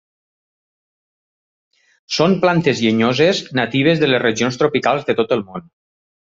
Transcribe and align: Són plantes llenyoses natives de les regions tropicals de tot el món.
Són 2.17 2.33
plantes 2.47 2.83
llenyoses 2.87 3.43
natives 3.63 4.03
de 4.03 4.13
les 4.13 4.25
regions 4.27 4.61
tropicals 4.65 5.09
de 5.11 5.21
tot 5.23 5.41
el 5.41 5.49
món. 5.53 5.73